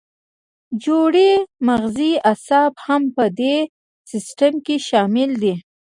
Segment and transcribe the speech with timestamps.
[0.83, 1.31] جوړې
[1.67, 3.55] مغزي اعصاب هم په دې
[4.11, 5.53] سیستم کې شامل دي.